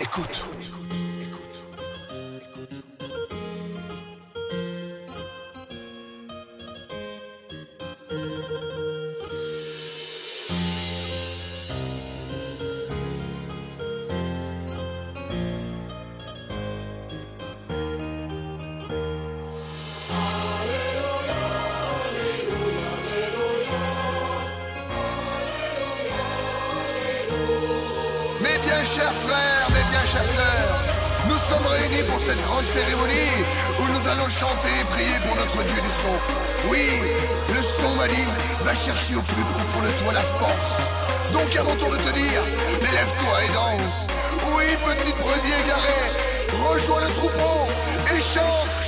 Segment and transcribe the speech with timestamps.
[0.00, 0.44] Écoute.
[0.58, 1.09] Mes
[32.66, 33.44] cérémonie
[33.78, 36.16] où nous allons chanter et prier pour notre Dieu du son.
[36.70, 36.86] Oui,
[37.48, 38.06] le son m'a
[38.64, 40.90] va chercher au plus profond de toi la force.
[41.32, 42.42] Donc tour de te dire,
[42.80, 44.06] lève-toi et danse.
[44.54, 46.10] Oui, petite brebis égarée,
[46.68, 47.66] rejoins le troupeau
[48.12, 48.79] et chante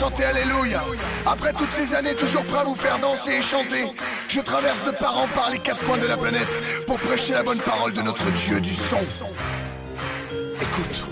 [0.00, 0.80] chanter Alléluia.
[1.26, 3.84] Après toutes ces années, toujours prêt à vous faire danser et chanter,
[4.28, 7.42] je traverse de part en part les quatre coins de la planète pour prêcher la
[7.42, 9.00] bonne parole de notre Dieu du son.
[10.62, 11.04] Écoute,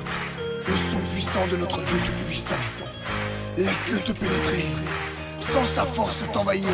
[0.67, 2.63] le son puissant de notre Dieu tout-puissant.
[3.59, 4.65] Laisse-le te pénétrer,
[5.39, 6.71] sans sa force t'envahir.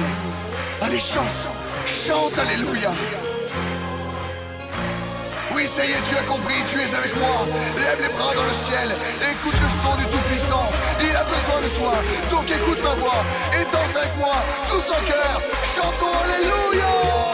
[0.82, 1.24] Allez, chante,
[1.84, 2.92] chante Alléluia.
[5.54, 7.46] Oui, ça y est, tu as compris, tu es avec moi.
[7.78, 8.90] Lève les bras dans le ciel,
[9.30, 10.68] écoute le son du Tout-Puissant.
[11.00, 11.92] Il a besoin de toi,
[12.30, 13.22] donc écoute ma voix
[13.52, 14.34] et danse avec moi,
[14.68, 15.40] tous en cœur.
[15.62, 17.33] Chantons Alléluia.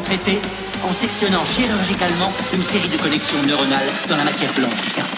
[0.00, 0.40] Traité,
[0.82, 5.10] en sectionnant chirurgicalement une série de connexions neuronales dans la matière blanche du cerveau.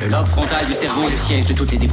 [0.00, 1.91] Le lobe frontal du cerveau est le siège de toutes les névroses.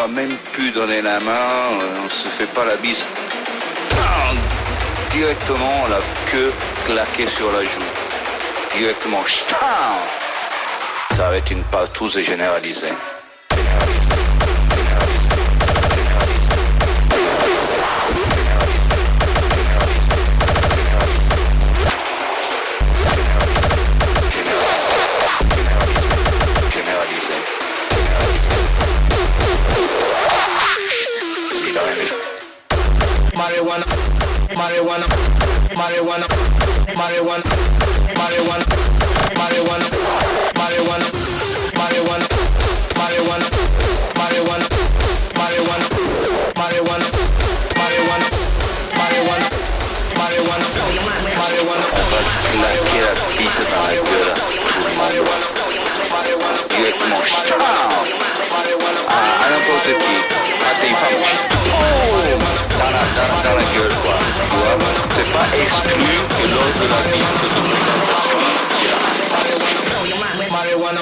[0.00, 3.04] M'a même pu donner la main, on se fait pas la bise.
[5.12, 5.98] Directement la
[6.30, 6.52] queue
[6.86, 7.90] claquée sur la joue.
[8.78, 9.22] Directement,
[11.16, 13.19] ça va être une partouze généralisée.
[34.60, 35.06] marijuana,
[35.74, 36.26] marijuana,
[36.94, 37.44] marijuana,
[38.20, 38.64] marijuana,
[39.40, 39.86] marijuana,
[40.60, 41.06] marijuana,
[41.40, 42.26] marijuana,
[43.00, 43.46] marijuana,
[44.20, 44.66] marijuana,
[45.40, 45.86] marijuana,
[46.60, 47.06] marijuana,
[47.80, 48.26] marijuana,
[49.00, 49.46] marijuana,
[50.20, 50.66] marijuana,
[51.40, 51.86] marijuana.
[52.60, 54.32] Like jeder Beat dabei würde,
[55.00, 56.60] Marihuana.
[56.68, 58.39] Get more strong.
[58.52, 59.94] あの透析
[60.58, 61.24] 勝手にパンプ
[62.78, 64.18] だらだらだらけるわ
[65.20, 65.26] C'est
[70.50, 71.00] Marijuana.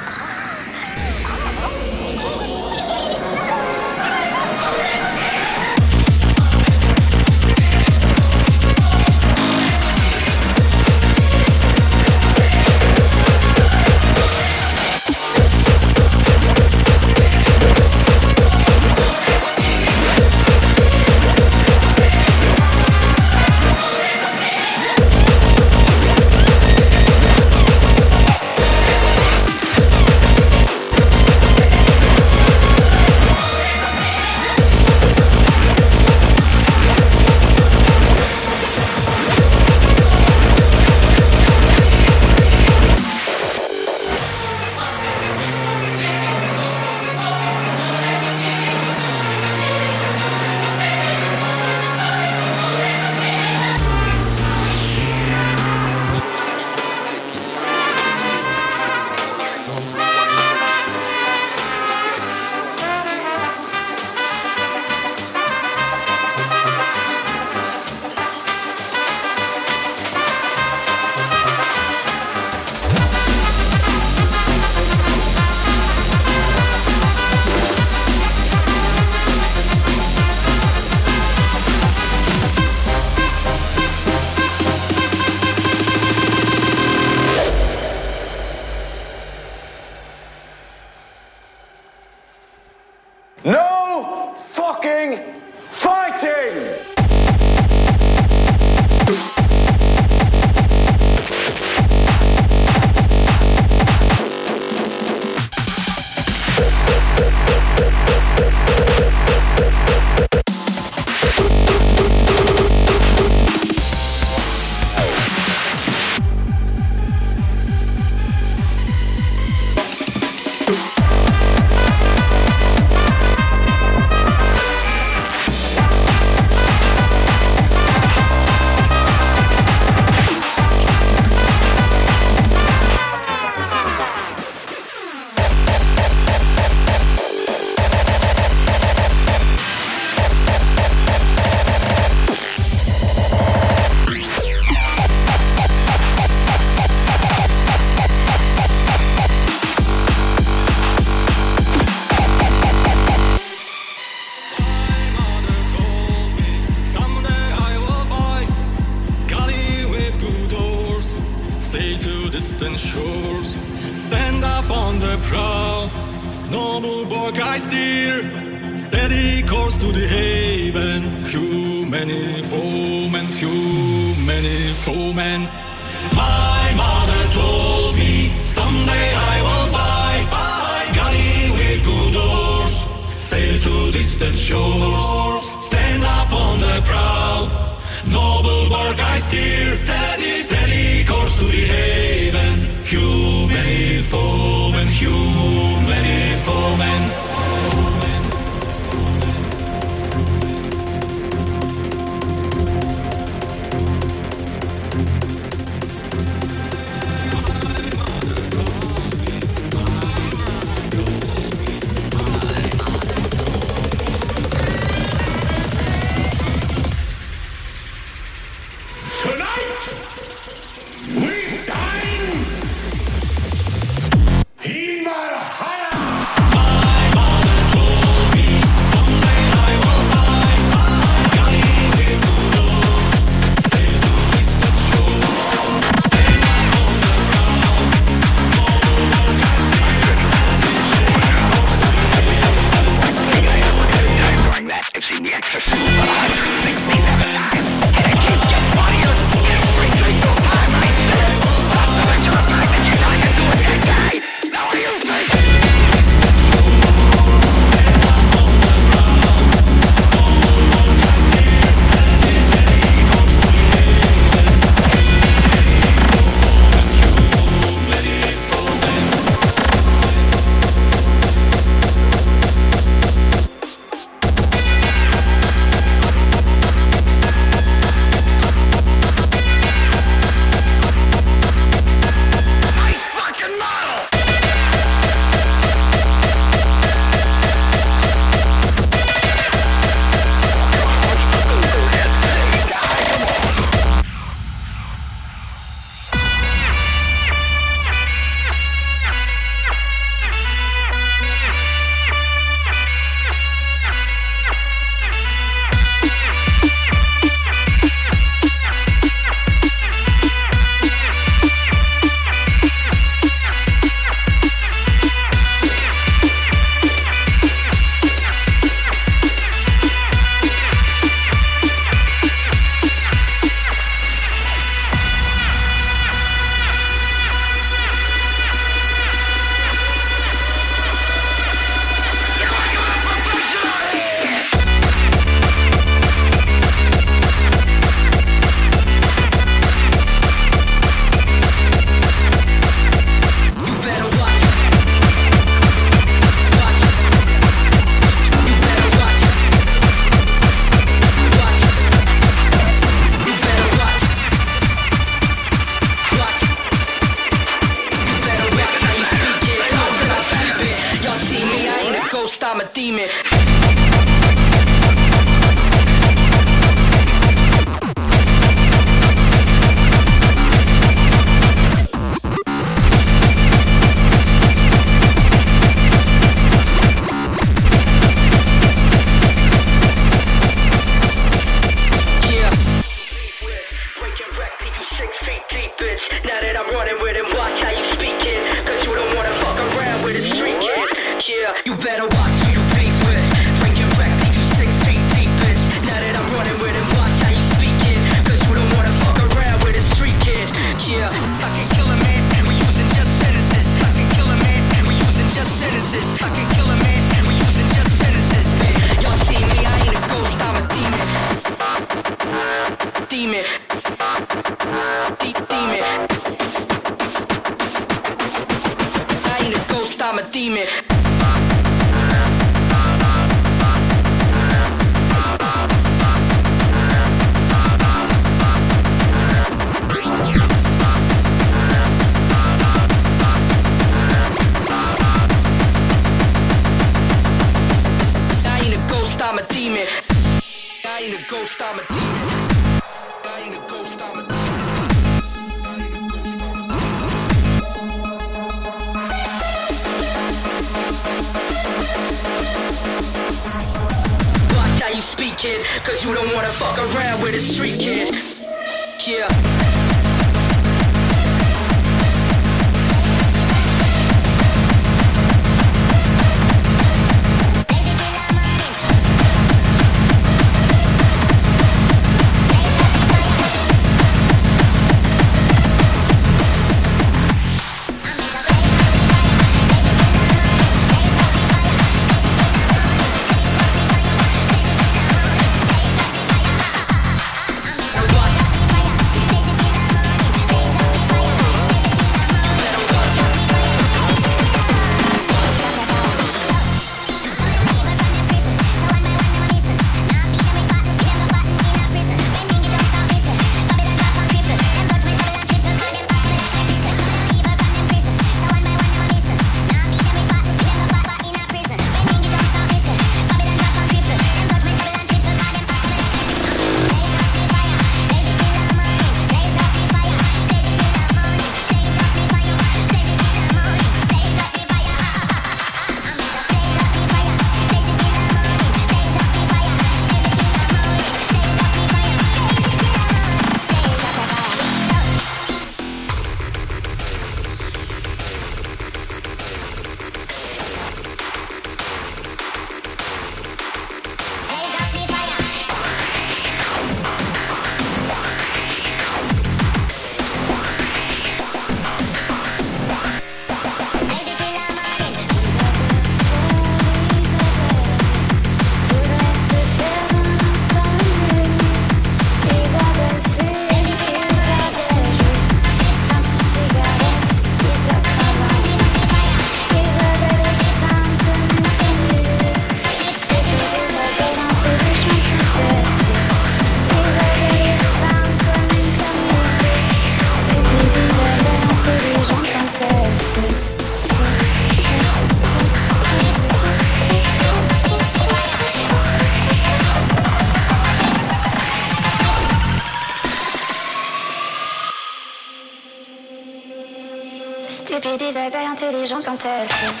[599.31, 600.00] concerti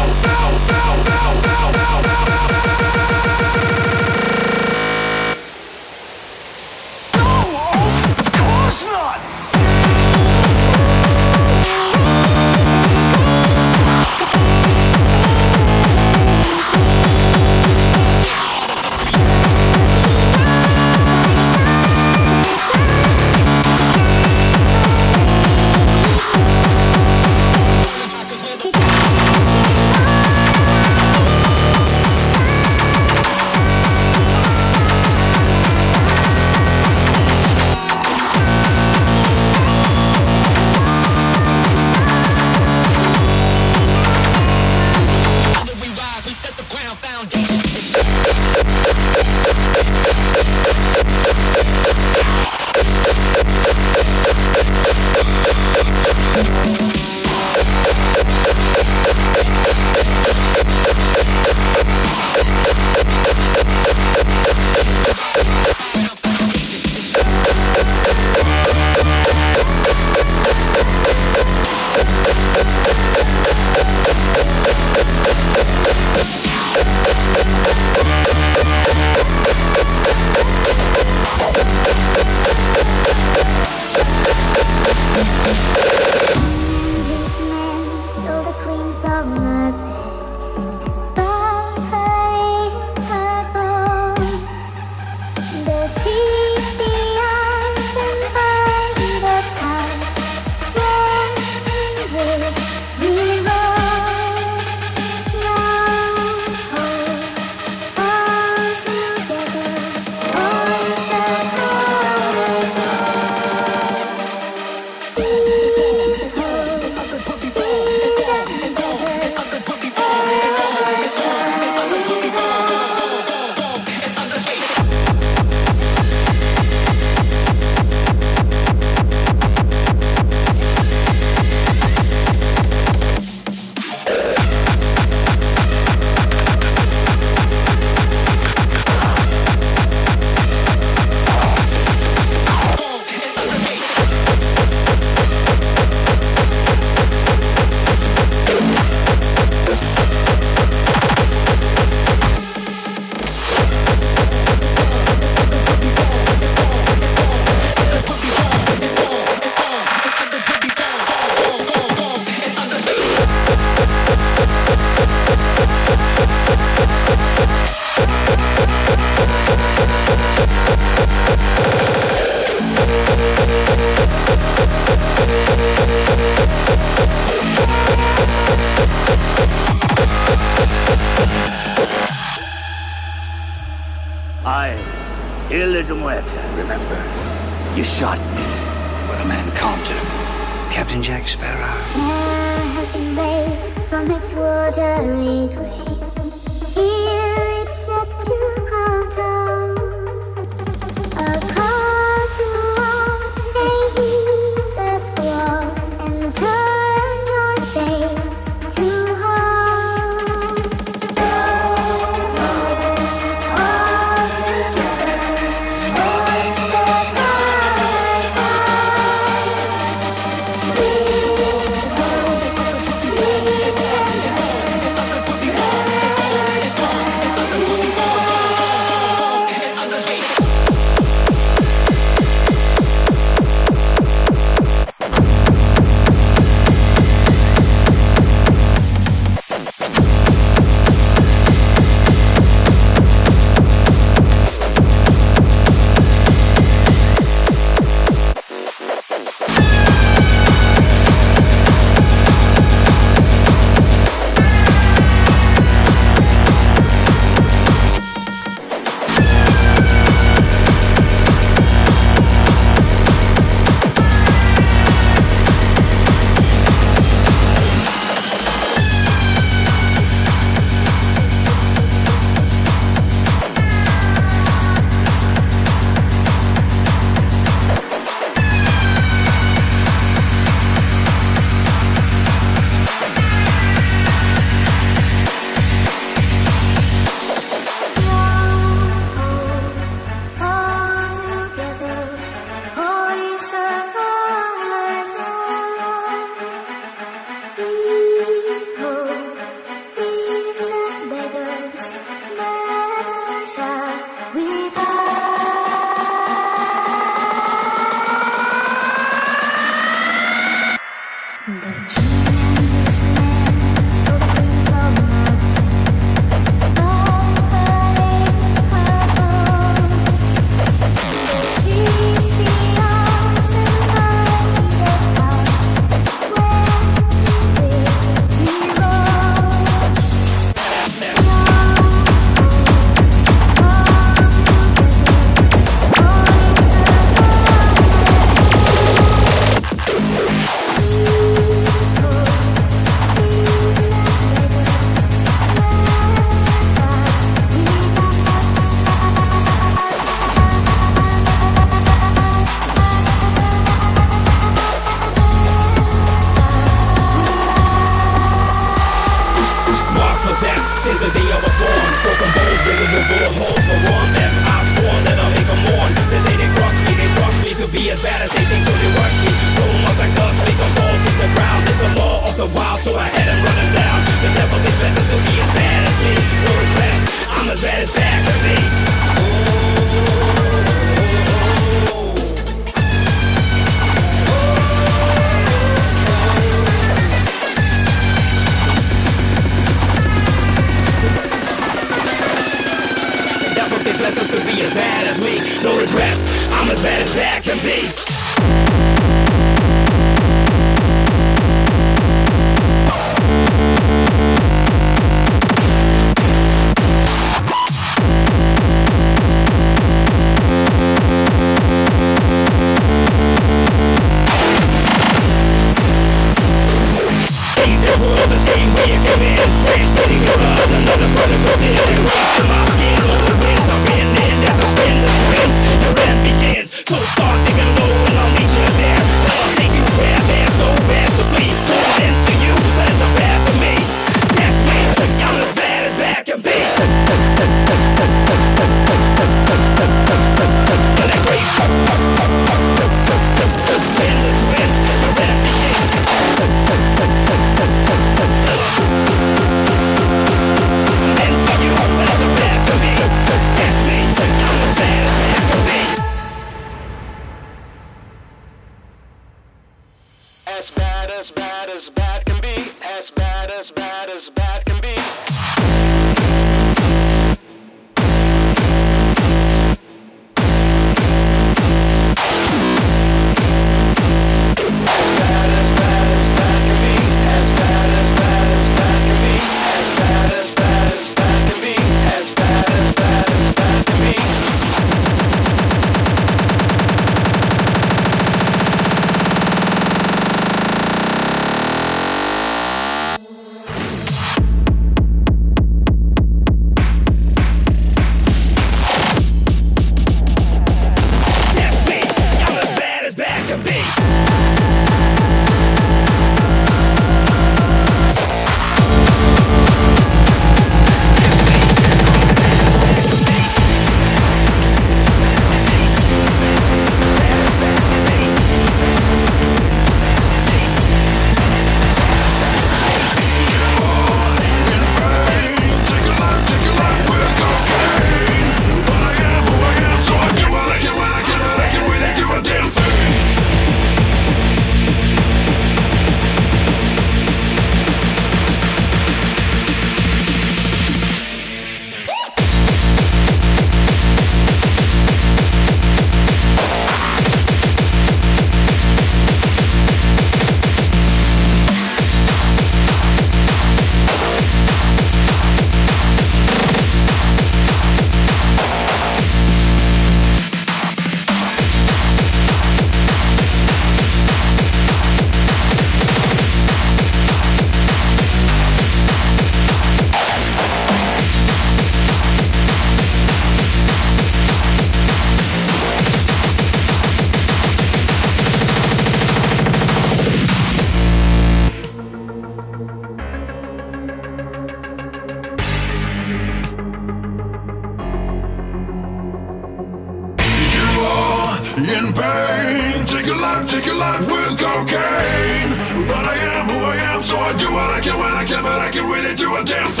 [591.89, 593.05] in pain.
[593.05, 595.71] Take your life, take your life with cocaine.
[596.07, 598.63] But I am who I am, so I do what I can when I can,
[598.63, 600.00] but I can really do a damn thing.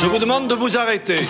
[0.00, 1.16] Je vous demande de vous arrêter.
[1.16, 1.22] Je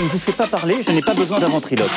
[0.00, 1.88] ne vous fais pas parler, je n'ai pas besoin d'un ventriloque.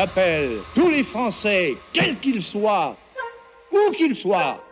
[0.00, 2.96] J'appelle tous les Français, quels qu'ils soient,
[3.70, 4.64] où qu'ils soient,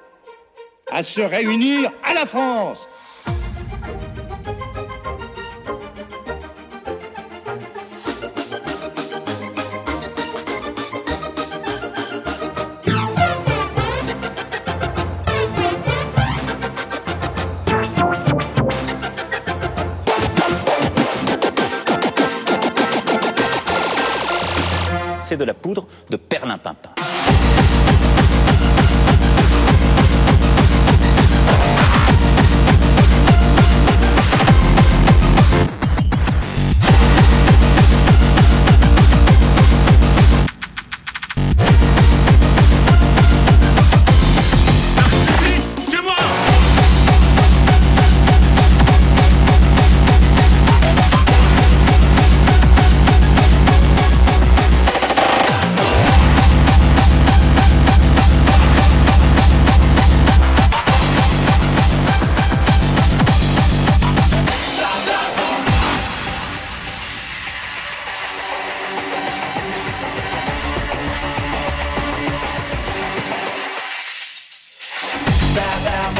[0.90, 2.78] à se réunir à la France.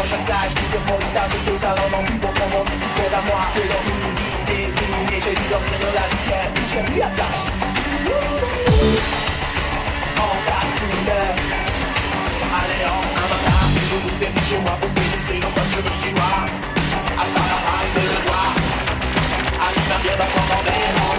[0.09, 4.41] Prochains cash, plusieurs montages de ces salons Non plus bon à moi Que l'on m'oublie,
[4.47, 7.41] déprimé J'ai dû dormir dans la rivière, j'ai pris la flash
[10.17, 10.33] En
[12.57, 13.05] Allez, en
[13.77, 15.01] Je vous fais chez moi pour que
[15.43, 16.41] l'enfant chinois
[17.95, 18.09] de
[19.61, 21.19] Allez, ça vient en verre En